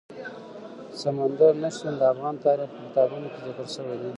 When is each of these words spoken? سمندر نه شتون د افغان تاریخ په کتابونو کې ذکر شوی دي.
سمندر 1.01 1.53
نه 1.63 1.69
شتون 1.75 1.93
د 1.97 2.01
افغان 2.13 2.35
تاریخ 2.45 2.69
په 2.75 2.81
کتابونو 2.85 3.27
کې 3.33 3.39
ذکر 3.47 3.67
شوی 3.75 3.95
دي. 4.01 4.09